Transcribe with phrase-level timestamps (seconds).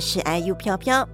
[0.00, 1.06] 是 IU 飘飘。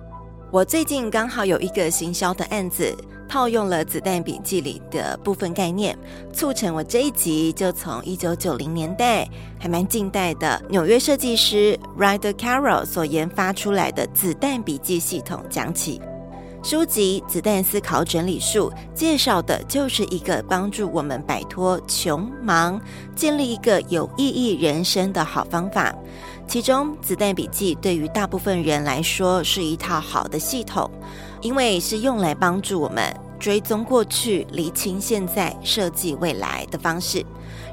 [0.53, 2.97] 我最近刚好有一个行销的案子，
[3.29, 5.99] 套用了《子弹笔记》里的部分概念，
[6.33, 9.29] 促成我这一集就从一九九零年代
[9.59, 16.01] 还蛮近代的纽约设计师 Ryder Carroll 所研发出来的子弹笔记系统讲起。
[16.63, 22.81] 书籍《子弹思考整理术》介绍的就是一个帮助我们摆脱穷忙、
[23.15, 25.95] 建立一个有意义人生的好方法。
[26.47, 30.89] 其中，《子弹笔记》对于大部分人来说是一套好的系统，
[31.43, 37.25] 因为是用来帮助我们追踪过去、厘清现在、设计未来的方式，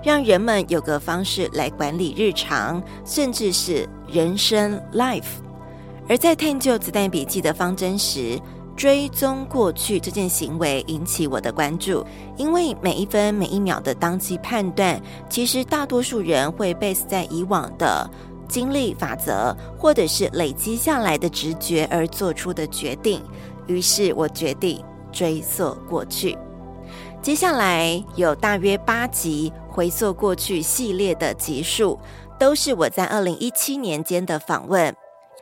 [0.04, 5.22] 让人们有个方式来管理日常，甚至是人生 （life）。
[6.10, 8.38] 而在探究《子弹笔记》的方针时，
[8.76, 12.04] 追踪过去这件行为引起我的关注，
[12.38, 15.00] 因为每一分每一秒的当机判断，
[15.30, 18.10] 其实大多数人会 base 在以往的
[18.54, 23.20] 经历法则，或者是累积下来的直觉而做出的决定。
[23.66, 26.38] 于是我决定追溯过去。
[27.20, 31.98] 接下来有大约八集回溯过去系列的集数，
[32.38, 34.96] 都是我在二零一七年间的访问。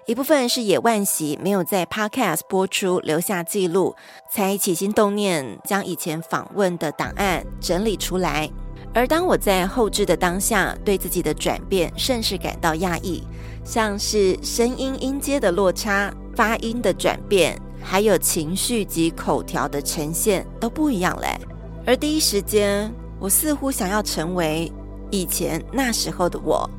[0.05, 3.93] 一部分是野万喜没有在 Podcast 播出留下记录，
[4.29, 8.49] 才起心动念将以前访问的档案整理出来。
[8.94, 13.23] 而当我在后置的当下，对自己的转变甚是感到讶异，
[13.64, 21.39] 像是声音音阶的落差、发音的转变，还有情绪及口条的呈现都不一样嘞。
[21.86, 24.72] 而第一时间，我似乎想要成为
[25.09, 26.69] 以前那时候的我，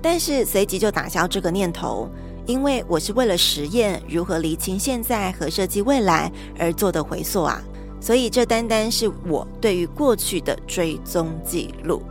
[0.00, 2.08] 但是随即就打消这个念头。
[2.44, 7.62] 因为我是为了实验如何厘清现在和设计未来而做的回溯啊，
[8.02, 12.02] 所以这单单是我对于过去的追踪记录。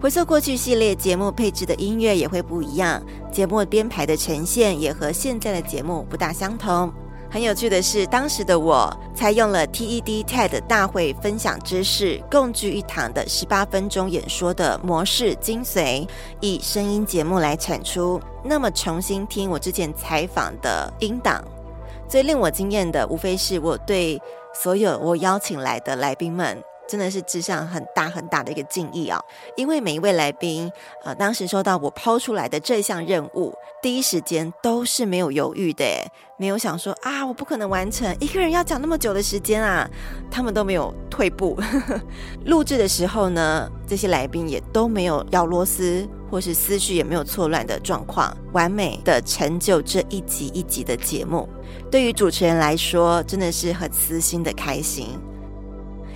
[0.00, 3.02] 回溯过去系列节目配置的音乐也会不一样，
[3.32, 6.92] 节目编排的呈现也和现在的节目不大相同。
[7.28, 16.06] 很有趣的是，当时的我采用了 TED TED 大会分享知识共聚一堂的十八分钟演说的模式精髓，
[16.40, 18.20] 以声音节目来产出。
[18.44, 21.42] 那么重新听我之前采访的音档，
[22.08, 24.20] 最令我惊艳的，无非是我对
[24.54, 26.62] 所有我邀请来的来宾们。
[26.86, 29.18] 真的是致上很大很大的一个敬意啊！
[29.56, 30.70] 因为每一位来宾，
[31.02, 35.86] 呃，当时收到我抛出来的这项任务，第一时间都是没有犹豫的，
[36.36, 39.88] 没有想说啊，我不可能完成，一个人要讲那么久的时间啊，
[40.30, 41.56] 他们都没有退步。
[42.46, 51.48] 录制的时候呢，这些来宾也都没有咬螺丝，或是思绪也没有错乱的状况，完美的成就这一集一集的节目。
[51.88, 55.10] 对于主持人来说，真的是很私心的开心。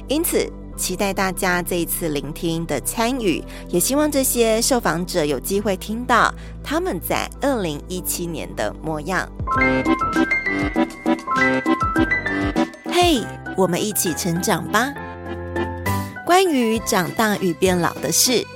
[0.09, 0.45] 因此，
[0.77, 9.29] 期待大家这一次聆听的参与，也希望这些受访者有机会听到他们在二零一七年的模样。
[12.91, 13.23] 嘿，
[13.59, 14.95] 我们一起成长吧！
[16.25, 18.47] 关于长大与变老的事。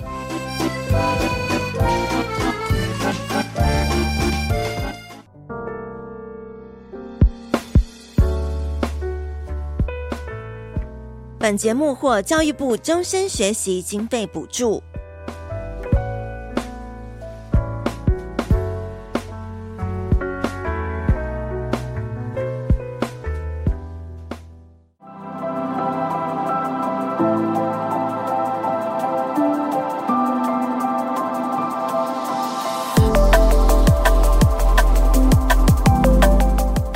[11.36, 14.80] 本节目获教育部终身学习经费补助。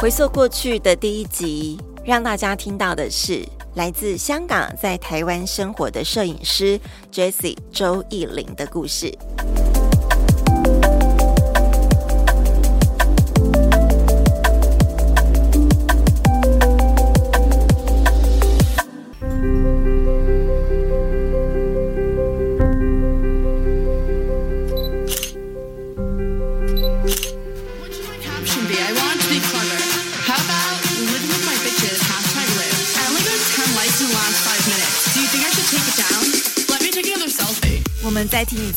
[0.07, 3.45] 回溯过去的第一集，让大家听到的是。
[3.75, 6.79] 来自香港，在台湾生活的摄影师
[7.13, 9.13] Jessie 周逸霖的故事。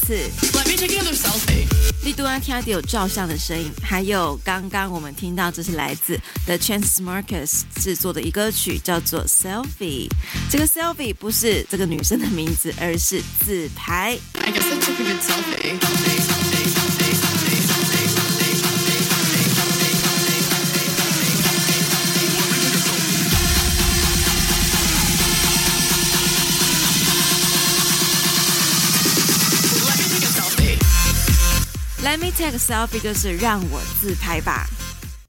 [0.09, 0.15] 次。
[0.57, 1.67] Let me take another selfie。
[2.03, 10.09] 你都要听到有照相的声音，还有刚刚我们听到这是来自 The Chainsmokers 制作的一歌曲，叫做 Selfie。
[10.50, 14.17] 这个 Selfie 不是这个女生的名字，而是自拍。
[14.41, 16.38] I guess I took a good selfie.
[32.01, 34.65] Let me take a selfie，就是让我自拍吧。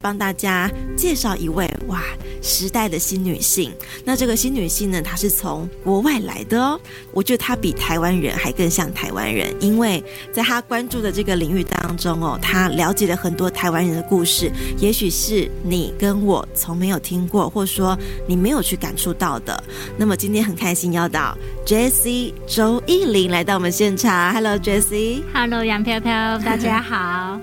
[0.02, 0.66] 帮大家
[0.96, 2.02] 介绍一位哇，
[2.40, 3.70] 时代的新女性。
[4.02, 6.80] 那这个新女性呢，她是从国外来的哦。
[7.12, 10.02] 我觉得她比台湾人还更像台湾人，因为
[10.32, 17.94] 在她关注的这个领域当中哦，她了解了很多台湾人的故事，也许是你跟我从没有听过，或者说
[18.26, 19.62] 你没有去感触到的。
[19.98, 21.36] 那么今天很开心要到
[21.66, 24.32] Jessie 周艺林来到我们现场。
[24.32, 27.38] Hello，杨飘飘， 大家好。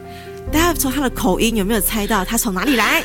[0.52, 3.04] 大家从他的口音有没有猜到他从哪里来？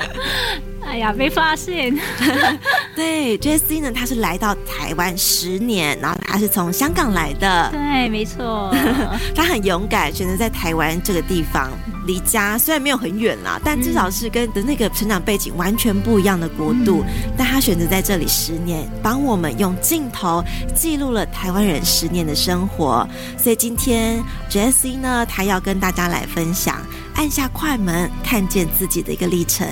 [0.86, 1.96] 哎呀，被发现。
[2.94, 7.70] 对，Jessie 呢，他是来到台湾十年，然后他是从香港来的。
[7.70, 8.74] 对，没错。
[9.36, 11.70] 他很勇敢，选择在台湾这个地方，
[12.08, 17.04] 离家虽然没有很远啦，但至少是跟的那个成长背景完全不一样的国度。
[17.06, 20.42] 嗯、但他选择在这里十年，帮我们用镜头
[20.74, 23.08] 记录了台湾人十年的生活。
[23.38, 24.20] 所以今天
[24.50, 26.82] Jessie 呢，他要跟大家来分享
[27.14, 29.64] 按下快门，看见自己的一个历程。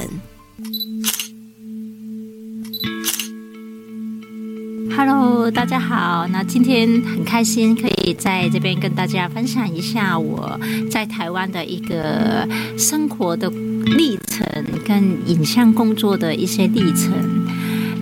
[5.04, 6.28] Hello，大家好。
[6.28, 10.56] 那今天很开心可以在这边跟大家分享一下我
[10.88, 14.46] 在台湾的一个生活的历程，
[14.86, 17.12] 跟影像工作的一些历程。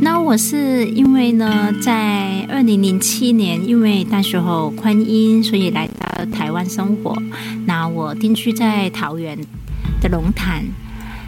[0.02, 7.17] 那我是因为呢，在二零零七年，因为那时候婚姻，所以来到台湾生活。
[7.64, 9.38] 那我定居在桃园
[10.03, 10.62] 的龙潭，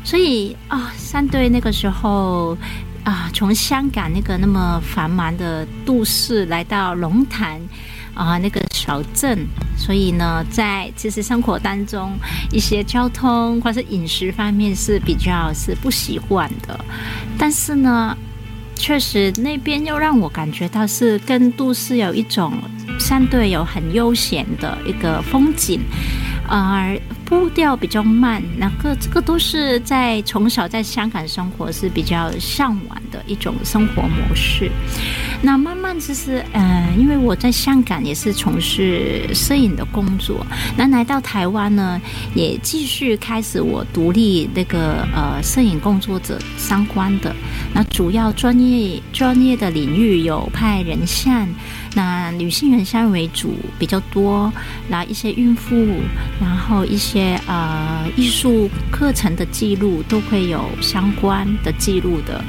[0.04, 2.58] 所以啊、哦，相对那个时候。
[3.04, 7.60] 啊，从香港那个那么繁忙的都市来到龙潭
[8.14, 9.46] 啊，那个小镇，
[9.76, 12.12] 所以呢，在其实生活当中，
[12.52, 16.78] 一些交通或是饮食方面是比较是不习惯的，
[17.37, 18.16] 但是呢，
[18.76, 22.52] 确实那边又让我感觉到是跟都市有一种
[23.00, 25.81] 相对有很悠闲的一个风景。
[26.49, 27.00] 而
[27.32, 34.70] 步调比较慢，那个这个都是在从小在香港生活是比较向往的一种生活模式。
[35.40, 40.46] 那慢慢其实，嗯、呃，因为我在香港也是从事摄影的工作，
[40.76, 41.99] 那来到台湾呢，
[42.34, 47.35] 也继续开始我独立那个呃摄影工作者相关的。
[47.73, 51.49] 那主要专业专业的领域有拍人像。
[51.94, 54.50] 那女性人像为主比较多，
[54.88, 55.76] 然后一些孕妇，
[56.40, 62.42] 然后一些呃艺术课程的记录都会有相关的记录的。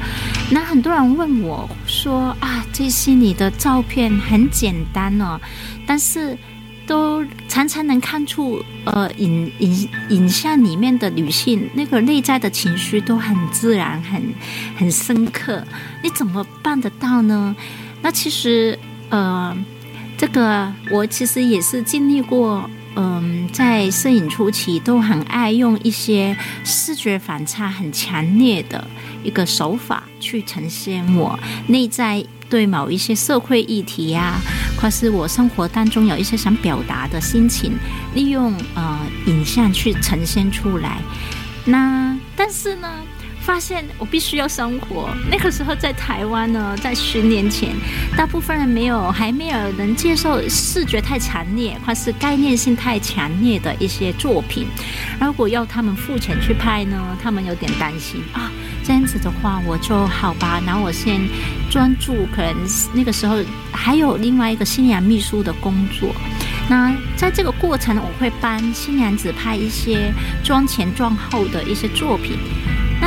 [0.50, 5.40] 那很多人问我说啊，这些你的照片很简单哦，
[5.86, 6.36] 但是
[6.86, 14.22] 都常常能看出呃影影影像里面的女性那个内在的情绪都很自然，很
[14.76, 15.64] 很深刻。
[16.02, 17.54] 你怎么办得到呢？
[18.02, 18.78] 那其实。
[19.10, 19.54] 呃，
[20.16, 28.86] 这个我其实也是经历过，嗯、在摄影初期都很爱用一些视觉反差很强烈的
[29.22, 34.40] 一个手法去呈现我内在对某一些社会议题呀、啊，
[34.80, 37.72] 或是我生活当中有一些想表达的心情，
[38.14, 40.98] 利用呃影像去呈现出来。
[41.64, 42.88] 那但是呢，
[43.44, 45.10] 发现我必须要生活。
[45.30, 47.74] 那个时候在台湾呢，在十年前，
[48.16, 54.66] 大部分人没有还没有能接受视觉太强烈或是概念性太强烈的一些作品。
[55.20, 58.50] 如果要他们付钱去拍呢，他们有点担心啊。
[58.82, 60.60] 这样子的话，我就好吧。
[60.66, 61.20] 然后我先
[61.70, 62.54] 专注，可能
[62.92, 63.36] 那个时候
[63.72, 66.14] 还有另外一个新娘秘书的工作。
[66.68, 72.38] 那在这个过程，我会帮新娘子拍一些妆前妆后的一些作品。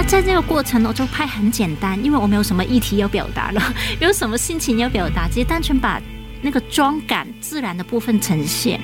[0.08, 3.62] 在这个过程，我就拍很简单，因为我没有什么议题要表达了，
[4.00, 6.02] 没有什么心情要表达，直接单纯把
[6.42, 8.80] 那个妆感自然的部分呈现。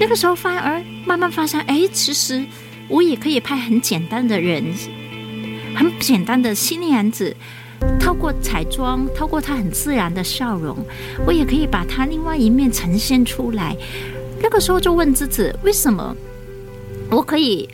[0.00, 2.44] 那个时候反而慢慢发现，哎，其实
[2.88, 4.64] 我也可以拍很简单的人，
[5.76, 7.34] 很简单的新娘子，
[8.00, 10.76] 透过彩妆，透过她很自然的笑容，
[11.24, 13.76] 我也可以把她另外一面呈现出来。
[14.42, 16.14] 那个时候就问自己，为什么
[17.10, 17.68] 我可以？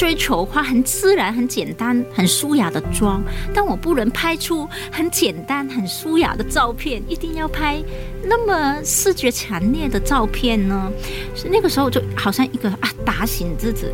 [0.00, 7.78] 追求画很自然、很简单、很舒雅的妆，但我不能拍出很简单、很舒雅的照片，一定要拍
[8.24, 10.90] 那么视觉强烈的照片呢？
[11.34, 13.88] 所以那个时候就好像一个啊，打醒自己。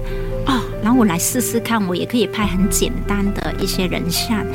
[0.46, 4.46] 哦，然后我来试试看，我也可以拍很简单的一些人像，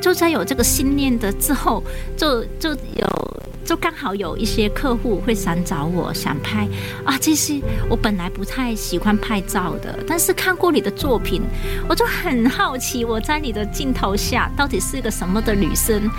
[0.00, 1.82] 就在有这个信念的之后，
[2.16, 3.40] 就就有。
[3.62, 6.66] 就刚好有一些客户会想找我，想拍
[7.04, 11.40] 啊，这些我本来不太喜欢拍照的，但是看过你的作品，
[11.88, 16.10] 我就很好奇，我在你的镜头下到底是一个什么的女生？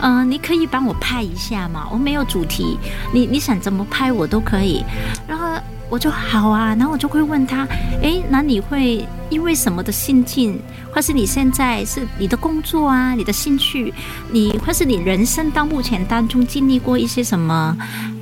[0.00, 1.86] 嗯、你可以帮我拍一下吗？
[1.92, 2.78] 我没有主题，
[3.12, 4.82] 你你想怎么拍我都可以。
[5.26, 7.66] 然后我就好啊，然后我就会问他，
[8.02, 10.58] 诶，那你会因为什么的心境，
[10.92, 13.92] 或是你现在是你的工作啊，你的兴趣，
[14.30, 17.76] 你或是你人生到目前当中经历过一些什么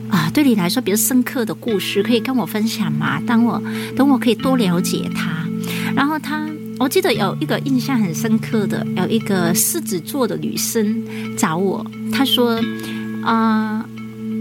[0.08, 3.20] 啊，对你来说比较深刻的故事，可以跟我分享吗？
[3.26, 3.60] 当我
[3.96, 5.44] 等我可以多了解他，
[5.94, 6.46] 然后他，
[6.78, 11.02] 我记得有一个印象很深刻的，有一个狮子座的女生
[11.36, 12.60] 找我，她说，
[13.24, 13.84] 啊，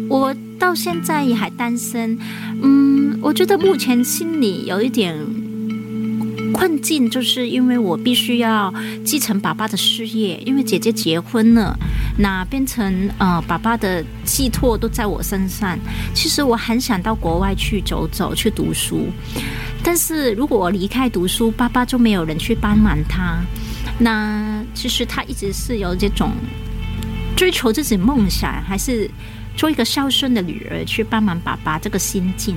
[0.07, 0.31] 我。
[0.59, 2.17] 到现在也还单身，
[2.61, 5.15] 嗯，我觉得目前心里有一点
[6.53, 11.77] 困境，就是因为我必须要继承爸爸的事业，因为姐姐结婚了，
[12.17, 15.77] 那变成呃爸爸的寄托都在我身上。
[16.13, 19.07] 其实我很想到国外去走走，去读书，
[19.83, 23.41] 但是如果我离开读书，爸爸就没有人去帮忙他。
[23.99, 26.31] 那其实他一直是有这种
[27.35, 29.09] 追求自己梦想，还是？
[29.55, 32.55] 做一个孝顺的女儿去帮忙爸爸，这个心境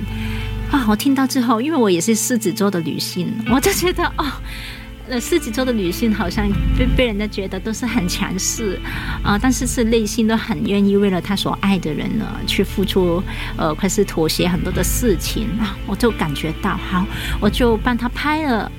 [0.71, 4.25] 啊，我听到之后，因为我也是狮子座的女性，我就觉得哦，
[5.07, 8.79] 呃，狮子座的女性好像被被人家觉得都是很强势
[9.23, 13.23] 啊，但是是内心都很愿意为了他所爱的人呢去付出，
[13.57, 17.03] 呃，或是妥协很多的事情啊，我就感觉到好，
[17.39, 18.71] 我就帮他拍了。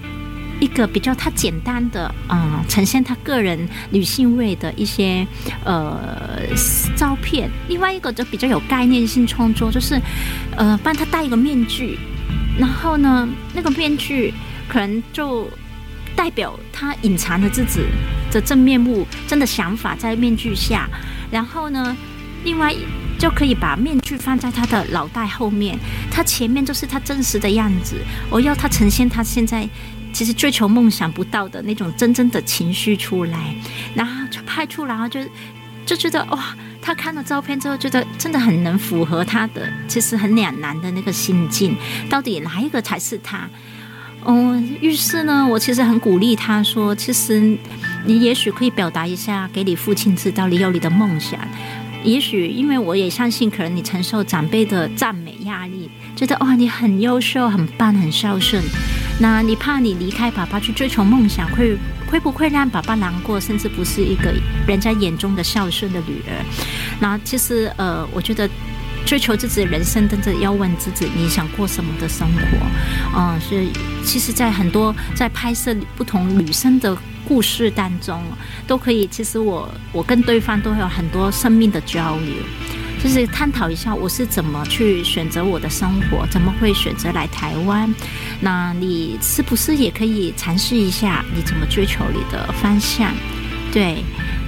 [0.61, 5.27] 一个比较他简单的，嗯，呈现他个人女性味的一些
[5.65, 5.99] 呃
[6.95, 7.51] 照片。
[7.67, 9.99] 另外一个就比较有概念性创作，就是
[10.57, 11.99] 呃帮他戴一个面具，
[12.59, 14.35] 然后呢，那个面具
[14.69, 15.49] 可能就
[16.15, 17.81] 代表他隐藏了自己
[18.31, 20.87] 的真面目、真的想法在面具下。
[21.31, 21.97] 然后呢，
[22.45, 22.75] 另外
[23.19, 25.79] 就可以把面具放在他的脑袋后面，
[26.11, 27.97] 他前面就是他真实的样子。
[28.29, 29.67] 我要他呈现他现在。
[30.13, 33.55] 其实追求梦想不到的那种真正的情绪出来，
[33.95, 35.21] 然后就拍出来，然后就
[35.87, 41.77] 就觉得哇，他看了照片之后，觉得真的很能符合他的，其实很两难的那个心境，
[42.09, 43.49] 到底哪一个才是他？
[44.27, 47.57] 嗯，于是呢，我其实很鼓励他说，其实
[48.05, 51.41] 你也许可以表达一下，给你父亲知道你有你的梦想。
[52.05, 58.63] 也许因为我也相信，可能你承受长辈的赞美压力，觉得哇，你很优秀、很棒、很孝顺。
[59.23, 61.77] 那你怕你离开爸爸去追求梦想，会
[62.11, 64.33] 会不会让爸爸难过，甚至不是一个
[64.67, 66.33] 人家眼中的孝顺的女儿？
[66.99, 68.49] 那其实呃，我觉得
[69.05, 72.41] 追求自己的人生，真的要问自己你想过什么的生活。
[73.15, 73.71] 嗯、呃，所以
[74.03, 76.97] 其实，在很多在拍摄不同女生的
[77.29, 78.23] 故事当中，
[78.67, 82.35] 都可以，其实我我跟对方都会有很多生命的交流。
[83.03, 87.93] 就是探讨一下我是怎么去选择我的生活，怎么会选择来台湾？
[88.41, 93.13] 那你是不是也可以尝试一下你怎么追求你的方向？
[93.73, 94.05] 对，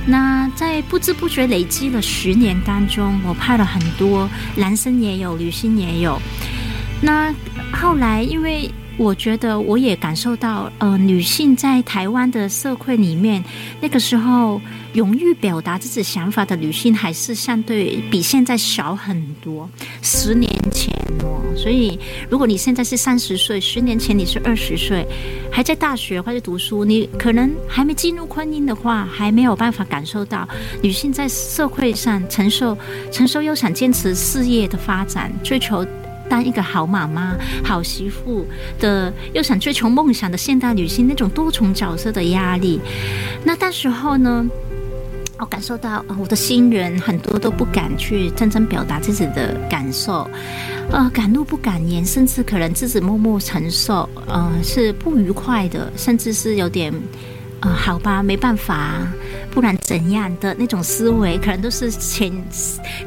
[0.07, 6.21] 那在不知不觉累积了十年当中，我拍了很多，男生也有，女性也有。
[7.01, 7.35] 那
[7.73, 8.71] 后来因为。
[9.03, 13.43] 我觉得我也感受到，呃，女性在台湾的社会里面，
[13.81, 14.61] 那个时候
[14.93, 19.69] 勇于表达自己想法的女性，还是相对比现在少很多。
[20.03, 20.95] 十年前
[21.25, 21.99] 哦，所以
[22.31, 25.05] 如果你现在是三十岁，十年前你是二十岁，
[25.51, 30.49] 还在大学或者读书，你可能还没进入婚姻的话，还没有办法感受到
[30.81, 32.79] 女性在社会上承受、
[33.11, 35.85] 承受又想坚持事业的发展，追求。
[36.29, 38.47] 当一个好妈妈、好媳妇
[38.79, 42.81] 的，又想追求梦想的现代女性，那种多重角色的压力，
[43.45, 44.47] 那到时候呢，
[45.39, 50.29] 我感受到我的新人很多都不敢去真正表达自己的感受，
[50.91, 56.93] 呃，敢怒不敢言，甚至可能自己默默承受，呃，是不愉快的，甚至是有点。
[57.65, 59.07] 啊、好吧，没办法，
[59.53, 62.33] 不然怎样的那种思维，可能都是前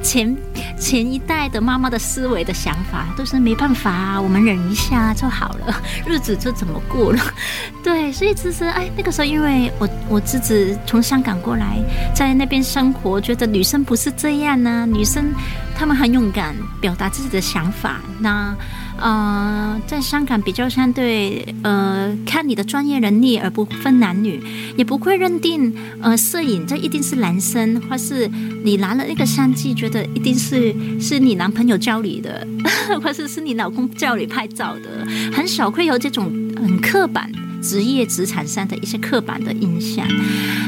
[0.02, 0.38] 前
[0.80, 7.20] 前一代的妈妈的思维的想法，都是没办法，我们忍一下就好了， 日子就怎么过了。
[7.84, 11.78] 对，所以其实哎，那个时候因为我我自己从香港过来，
[12.14, 15.34] 在那边生活，觉得女生不是这样呢、啊，女生
[15.76, 18.56] 她们很勇敢，表达自己的想法，那。
[18.98, 24.42] 呃，在香港比较相对，呃，看你的专业能力而不分男女，
[24.78, 28.28] 也不会认定，呃，摄影这一定是男生，或是
[28.64, 32.48] 你拿了那个相机，觉得一定是是你男朋友教你的，
[33.04, 36.26] 或是是你老公教你拍照的，很少会有这种
[36.56, 37.30] 很刻板
[37.62, 40.08] 职业职场上的一些刻板的印象。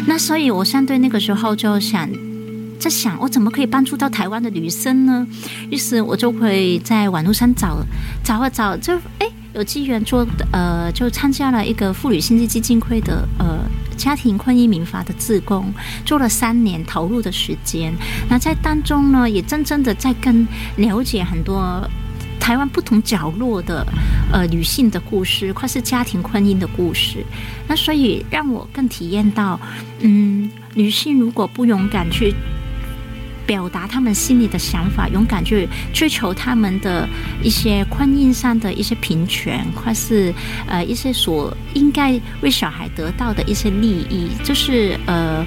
[0.05, 2.09] 那所以，我相对那个时候就想。
[2.79, 5.27] 在想我怎么可以帮助到台湾的女生呢？
[5.69, 7.79] 于是我就会在网络上找
[8.23, 13.59] 找啊找，就哎有机缘做呃，就参加了一个妇女新知基金会的呃
[13.95, 15.73] 家庭婚姻民法的志工，
[16.05, 17.93] 做了三年投入的时间。
[18.29, 21.87] 那在当中呢，也真正的在跟了解很多。
[22.39, 23.85] 台湾不同角落的
[24.31, 27.21] 呃女性的故事，或是家庭婚姻的故事。
[27.67, 29.59] 那所以让我更体验到，
[29.99, 32.33] 嗯，女性如果不勇敢去。
[33.47, 37.07] 表达他们心里的想法，勇敢去追求他们的
[37.41, 40.33] 一些婚姻上的一些平权，或是
[40.67, 45.45] 呃一些所应该为小孩得到的一些利益，就是呃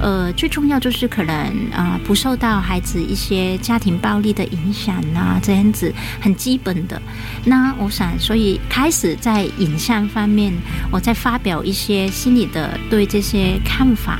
[0.00, 1.34] 呃最重要就是可能
[1.72, 7.00] 啊、不受到孩子一些家庭暴力的影响啊，这样子很基本的。
[7.44, 10.50] 那我想，所以开始在影像方面，
[10.90, 14.18] 我在发表一些心里的对这些看法。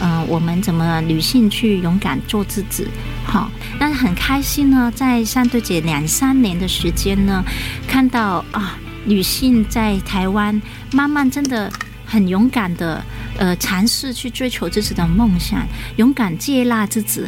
[0.00, 2.86] 嗯、我们怎么女性去勇敢做自己？
[3.24, 7.44] 好，那很开心呢，在三对姐两三年的时间呢，
[7.86, 10.60] 看到啊，女性在台湾
[10.92, 11.70] 慢慢真的
[12.04, 13.04] 很勇敢的，
[13.38, 15.64] 呃，尝试去追求自己的梦想，
[15.96, 17.22] 勇敢接纳自己，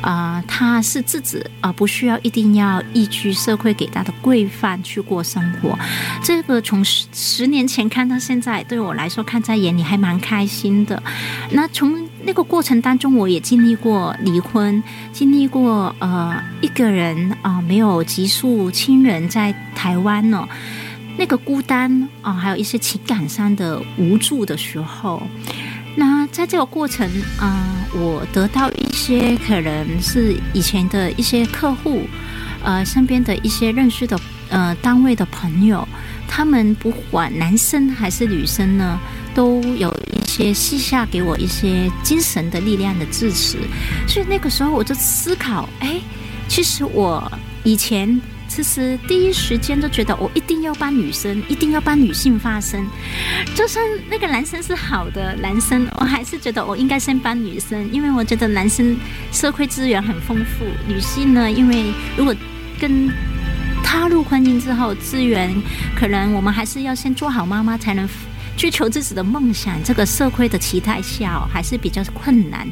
[0.00, 5.78] 啊、呃，她是自己啊、呃，不需要一定要依据社会给她的规范去过生活。
[6.22, 11.02] 这个从十十年前看到现在，对我来说看在眼里还蛮开心的。
[11.50, 20.48] 那从那个过程当中，我也经历过离婚，经历过呃一个人啊、没有急速亲人在台湾呢，
[21.18, 25.22] 那个孤单啊、还有一些情感上的无助的时候。
[25.94, 27.06] 那在这个过程
[27.38, 32.06] 啊、我得到一些可能是以前的一些客户，
[32.62, 35.86] 呃，身边的一些认识的呃单位的朋友，
[36.26, 38.98] 他们不管男生还是女生呢，
[39.34, 40.22] 都有一。
[40.32, 43.58] 些私下给我一些精神的力量的支持，
[44.08, 46.00] 所以那个时候我就思考，哎，
[46.48, 47.30] 其实我
[47.64, 52.82] 以前其实第一时间都觉得我一定要帮女生，一定要帮女性发声，
[53.54, 58.96] 就算那个男生是好的男生，我还是觉得我应该先帮女生，因为我觉得男生
[59.32, 62.34] 社会资源很丰富，女性呢，因为如果
[62.80, 63.10] 跟
[63.84, 65.54] 踏入婚姻之后，资源
[65.94, 68.08] 可能我们还是要先做好妈妈才能。
[68.56, 72.68] 追求自己的梦想，这个社会的期待下还是比较困难。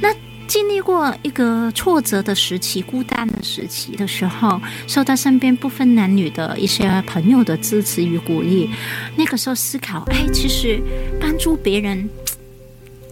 [0.00, 0.14] 那
[0.46, 8.68] 经历过一个挫折的时期、孤单的时期的时候，受到身边不分男女的一些朋友的支持与鼓励，
[9.16, 10.82] 那个时候思考：哎，其实
[11.20, 12.08] 帮助别人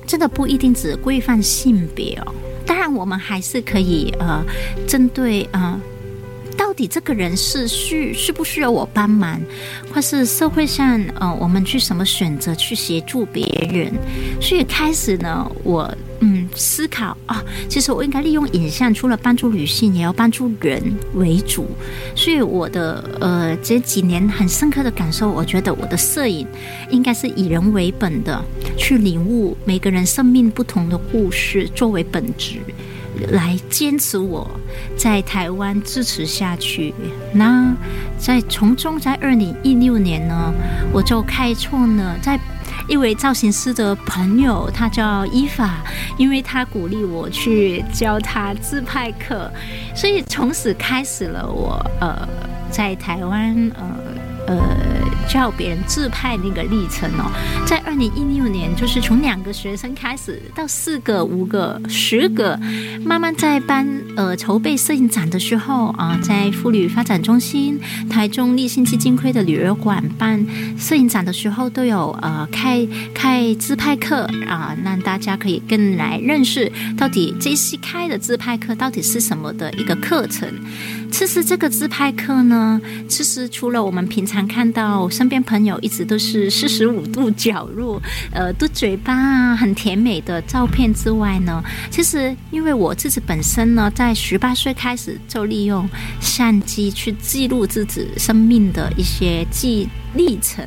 [0.06, 2.34] 真的不一定只规范性别哦。
[2.66, 4.44] 当然，我们还是可以呃，
[4.86, 5.80] 针对呃。
[6.80, 9.38] 你这个人是需需不需要我帮忙，
[9.92, 13.92] 或是社会上呃，我们去什么选择去协助别人？
[14.40, 20.82] 所以开始呢，我嗯思考啊，其实我应该利用影像，除了帮助女性，也要帮助人
[21.16, 21.66] 为主。
[22.16, 26.46] 所以我的呃这几年很深刻的感受，我觉得我的摄影
[26.88, 28.42] 应该是以人为本的，
[28.78, 32.56] 去领悟每个人生命不同的故事作为本质。
[33.28, 34.48] 来坚持我
[34.96, 36.94] 在台湾支持下去。
[37.32, 37.74] 那
[38.18, 40.52] 在从中，在二零一六年呢，
[40.92, 42.38] 我就开创了在
[42.88, 45.84] 一位造型师的朋友，他叫伊法，
[46.16, 49.50] 因为他鼓励我去教他自拍课，
[49.94, 52.28] 所以从此开始了我呃
[52.70, 53.96] 在台湾呃
[54.48, 54.99] 呃。
[55.28, 57.30] 教别人自拍那个历程哦，
[57.66, 62.58] 在二零一六年，就是从两个学生开始，到四个、五个、十个，
[63.04, 67.78] 慢慢在办呃筹备摄影展的时候啊，在妇女发展中心、
[68.08, 70.44] 台中立信基金会的女儿馆办
[70.76, 80.48] 摄影展的时候，都有呃开开自拍课啊，让大家可以更来认识到底这次开的自拍课到底是什么的一个课程。
[81.10, 88.00] 其实这个自拍课呢，其实除了我们平常看到身边朋友一直都是四十五度角落，
[88.32, 95.86] 呃，嘟嘴巴啊，很甜美的照片之外呢，其实因为我自己本身呢，在十八岁开始就利用
[96.20, 100.66] 相机去记录自己生命的一些记历程，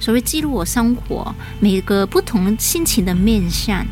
[0.00, 3.86] 所谓记录我生活每个不同心情的面相。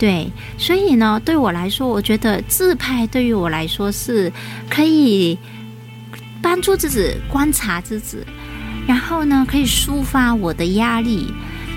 [0.00, 4.32] 对，所以呢，对我来说，我觉得自拍对于我来说是
[4.70, 5.38] 可以
[6.40, 8.16] 帮助自己观察自己，
[8.86, 11.30] 然后呢，可以抒发我的压力。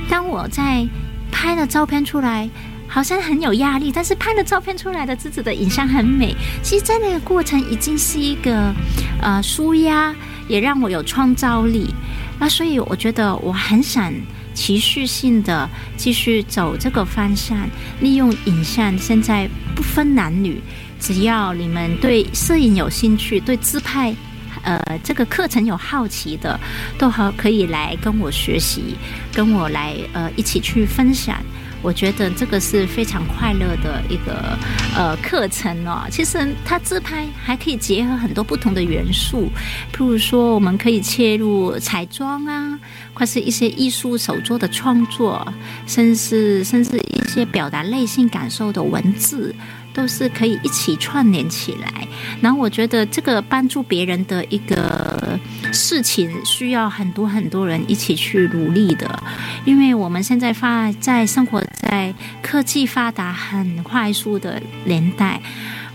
[0.09, 0.87] 当我在
[1.33, 2.49] 拍了照片出来，
[2.87, 6.33] 好像很有压力，但是拍了照片出来的自己的影像很美。
[6.61, 8.73] 其实，在那个过程已经是一个
[9.21, 10.15] 呃舒压，
[10.47, 11.93] 也让我有创造力。
[12.39, 14.13] 那所以，我觉得我很想。
[14.53, 17.57] 持续性的继续走这个方向，
[17.99, 20.61] 利用影像，现在不分男女，
[20.99, 24.15] 只要你们对摄影有兴趣，对自拍，
[24.63, 26.59] 呃，这个课程有好奇的，
[26.97, 28.95] 都好可以来跟我学习，
[29.33, 31.41] 跟我来呃一起去分享。
[31.83, 34.57] 我觉得这个是非常快乐的一个
[34.95, 36.07] 呃课程哦。
[36.09, 39.51] 其实它自拍还可以结合很多不同的元素，
[39.93, 42.79] 譬如说我们可以切入彩妆啊，
[43.13, 45.45] 或是一些艺术手作的创作，
[45.85, 49.53] 甚至甚至一些表达内心感受的文字。
[49.93, 52.07] 都是可以一起串联起来，
[52.41, 55.39] 然后我觉得这个帮助别人的一个
[55.71, 59.21] 事情，需要很多很多人一起去努力的，
[59.65, 65.39] 因为我们现在发在生活在科技发达很快速的年代，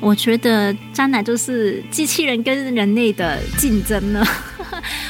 [0.01, 4.25] 我觉得将来就是机器人跟人类的竞争呢。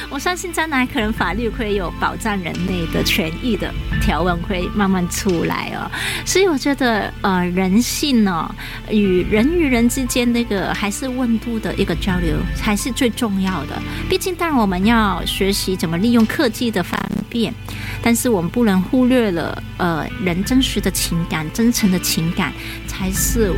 [0.09, 5.89] 我相信将来可能法律会有保障人类的权益的条文会慢慢出来哦，
[6.25, 8.53] 所以我觉得呃人性呢
[8.89, 13.79] 与人与人之间那个还是温度的一个交流才是最重要的。
[14.09, 17.53] 毕竟当然我们要学习怎么利用科技的方便，
[18.01, 22.51] 但是我们不能忽略了呃人真实的情感、真诚的情感
[22.87, 23.53] 才是。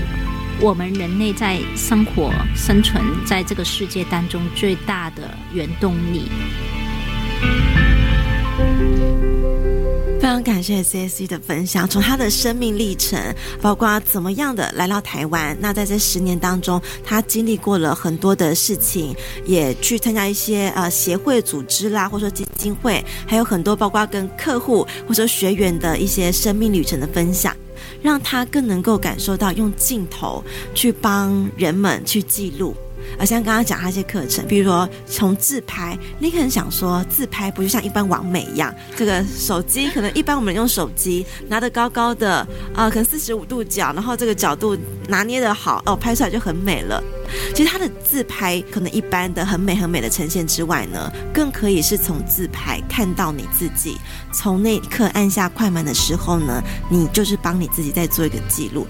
[0.63, 6.29] 我们人类在生活、生存在这个世界当中最大的原动力。
[10.19, 13.19] 非常感谢 CSC 的分享，从他的生命历程，
[13.59, 15.57] 包括怎么样的来到台湾。
[15.59, 19.15] 那在这十年当中，他经历过了很多的事情，
[19.47, 27.55] 也去参加一些呃协会组织啦，或者说基金会，还有很多包括跟客户或者学员的一些生命旅程的分享。
[28.01, 32.75] 让他更能够感受到用镜头去帮人们去记录，
[33.21, 42.39] 而像刚刚讲他一些课程，比如说从自拍，你可能想说自拍不就像一般网美一样，这个手机可能一般我们用手机拿得高高的
[42.73, 44.75] 啊、可能四十五度角，然后这个角度
[45.07, 46.99] 拿捏的好哦，拍出来就很美了。
[47.53, 53.99] 其实他的自拍可能一般的很美很美的呈现之外呢，更可以是从自拍看到你自己。
[54.33, 58.87] 从那一刻按下快门的时候呢，你就是帮你自己在做一个记录。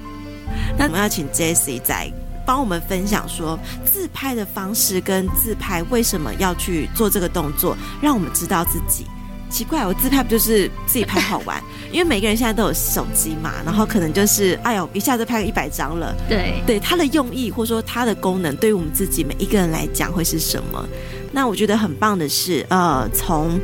[0.77, 2.09] 那我们要请 Jesse 再
[2.51, 9.05] 帮我们分享说自拍的方式跟自拍为什么要去做这个动作，让我们知道自己。
[9.49, 11.63] 奇怪，我自拍不就是自己拍好玩？
[11.93, 16.13] 因为每个人现在都有手机嘛，然后可能就是哎呦，一下子拍个一百张了。
[16.27, 20.85] 对对，它的用意或者说它的功能，对于我们自己每一个人来讲会是什么？
[21.31, 23.57] 那我觉得很棒的是，呃，从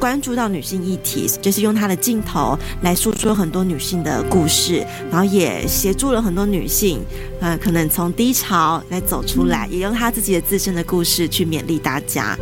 [0.00, 7.00] 关注到女性议题，就是用她的镜头来诉说很多女性的故事，然后也协助了很多女性，
[7.40, 12.36] 呃，可能从低潮来走出来，也用她自己的自身的故事去勉励大家。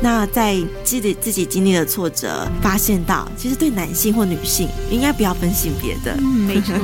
[0.00, 6.74] 那在自己自己经历的挫折，发现到其实对男性或女性应该不要分性别的，嗯，没错。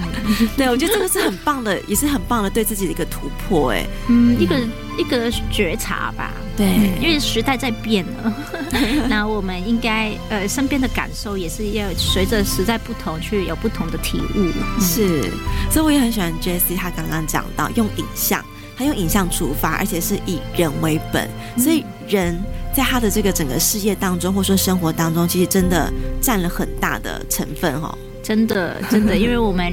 [0.56, 4.58] 对，我觉得这个是很棒的，也是很棒的对自己的一个突破，哎，嗯，一个
[4.98, 6.32] 一个觉察吧。
[6.56, 6.66] 对，
[7.00, 8.34] 因为时代在变了，
[9.08, 14.50] 那我们应该呃身边的感受也是要随着时代不同去有不同的体悟。
[14.80, 15.30] 是，
[15.70, 18.44] 所以我也很喜欢 Jessie 她刚刚讲到用影像。
[18.76, 22.40] 他用影像出发，而且是以人为本，所以人
[22.74, 27.96] 在他的这个整个事业当中，或者说生活当中，其实真的占了很大的成分哦。
[28.22, 29.72] 真的，真的，因为我们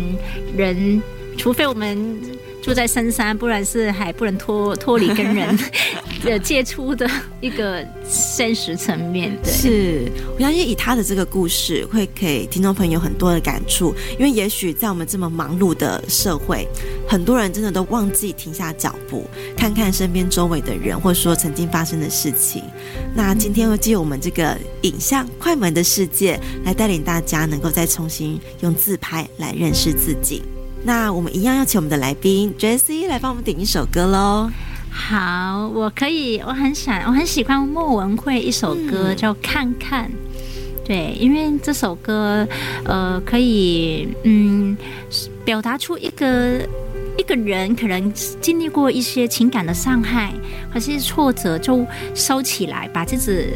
[0.55, 1.01] 人，
[1.37, 2.19] 除非我们
[2.61, 5.57] 住在深山，不然是还不能脱脱离跟人
[6.23, 7.09] 的接触的
[7.41, 9.37] 一个现实层面。
[9.43, 16.67] 对，是，我相信以他的这个故事，会给听众朋友很多的感触，因为也许在我们这么忙碌的社会。
[17.07, 19.25] 很多人真的都忘记停下脚步，
[19.57, 22.63] 看看身边周围的人，或者说曾经发生的事情。
[23.15, 30.43] 那今天会借我们这个影像快门的世界，来带领大家能够再重新用自拍来认识自己。
[30.83, 34.49] 那我们一样要请我们的来宾 Jesse 来帮我们点一首歌喽。
[34.91, 40.05] 好，我可以，我很想，我很喜欢莫文蔚一首歌，嗯、叫《看看》。
[40.85, 42.47] 对，因为这首歌，
[42.83, 44.75] 呃，可以，嗯，
[45.45, 46.59] 表达出一个。
[47.17, 50.31] 一个人可能经历过一些情感的伤害，
[50.73, 53.47] 或是挫折，就收起来，把自己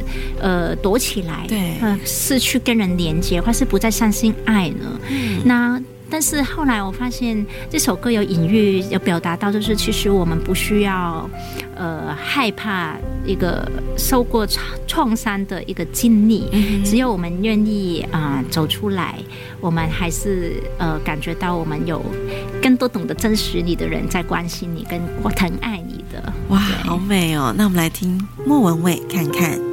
[0.41, 4.99] 呃躲起来，对，呃，失去跟人连接，或是不再相信爱了。
[5.09, 5.81] 嗯，那。
[6.13, 11.27] 但是后来我发现这首歌有隐喻，有表达到，就是其实我们不需要，
[11.75, 12.95] 呃，害怕
[13.25, 19.17] 一个受过创创伤的一个经历，嗯、只有我们愿意啊、呃、走出来，
[19.59, 21.99] 我们还是呃感觉到我们有
[22.61, 25.01] 更多懂得珍惜你的人在关心你，跟
[25.33, 26.31] 疼爱你的。
[26.49, 27.51] 哇，好美哦！
[27.57, 29.72] 那我们来听莫文蔚看看。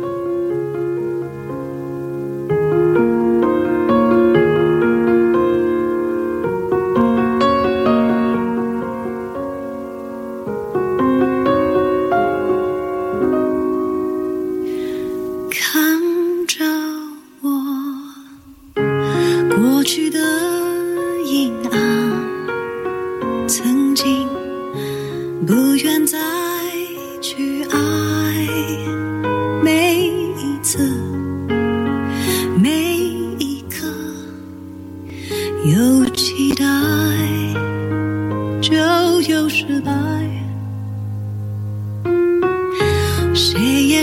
[35.64, 36.64] 有期待，
[38.62, 38.72] 就
[39.22, 39.92] 有失败，
[43.34, 44.02] 谁也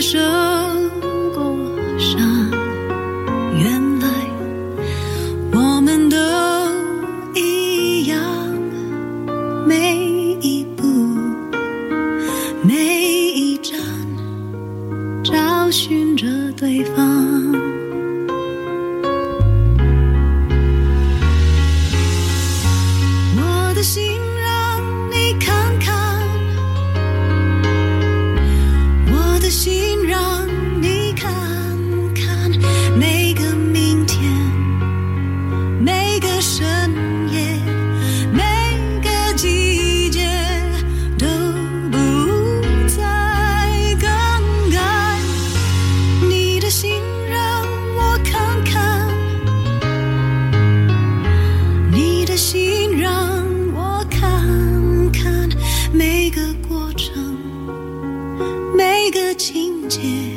[59.88, 60.37] 街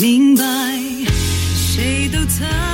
[0.00, 0.42] 明白
[1.54, 2.69] 谁都曾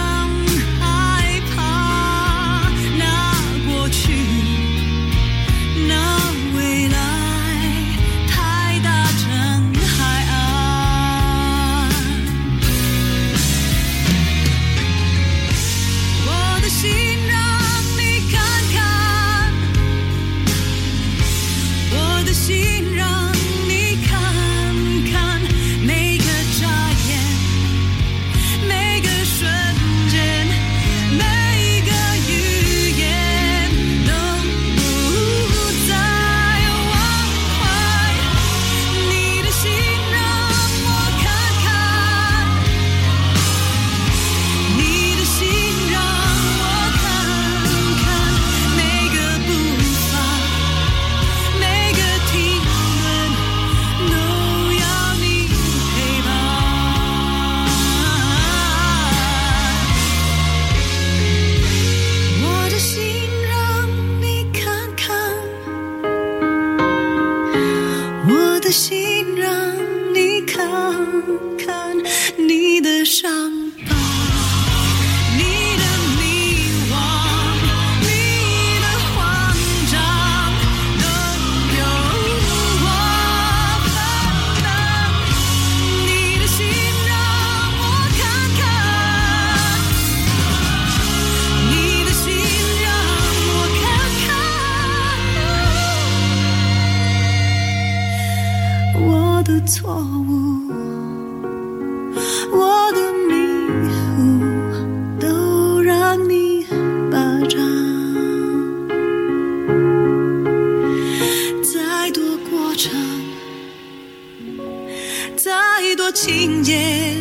[116.18, 117.14] 情节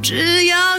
[0.00, 0.73] 只要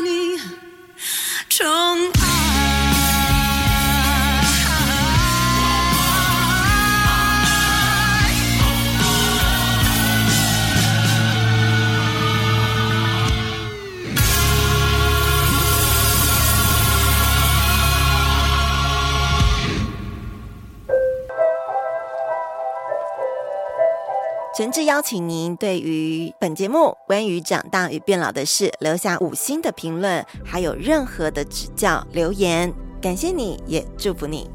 [24.76, 34.50] 是邀请您对于本节目关于长大与变老的事留下五星的评论，还有任何的指教留言，感谢你，也祝福你。